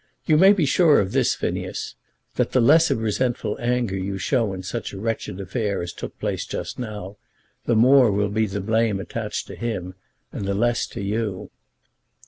You 0.25 0.35
may 0.35 0.51
be 0.51 0.65
sure 0.65 0.99
of 0.99 1.11
this, 1.11 1.35
Phineas, 1.35 1.93
that 2.33 2.53
the 2.53 2.59
less 2.59 2.89
of 2.89 2.97
resentful 3.03 3.55
anger 3.59 3.95
you 3.95 4.17
show 4.17 4.51
in 4.51 4.63
such 4.63 4.93
a 4.93 4.99
wretched 4.99 5.39
affair 5.39 5.83
as 5.83 5.93
took 5.93 6.17
place 6.19 6.43
just 6.47 6.79
now, 6.79 7.17
the 7.67 7.75
more 7.75 8.11
will 8.11 8.29
be 8.31 8.47
the 8.47 8.61
blame 8.61 8.99
attached 8.99 9.45
to 9.45 9.55
him 9.55 9.93
and 10.31 10.45
the 10.45 10.55
less 10.55 10.87
to 10.87 11.03
you." 11.03 11.51